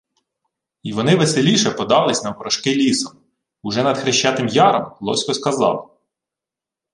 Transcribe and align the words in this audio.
Й 0.83 0.93
вони 0.93 1.15
веселіше 1.15 1.71
подались 1.71 2.23
навпрошки 2.23 2.75
лісом. 2.75 3.17
Уже 3.61 3.83
над 3.83 3.97
Хрещатим 3.97 4.47
Яром 4.47 4.97
Лосько 5.01 5.33
сказав: 5.33 5.99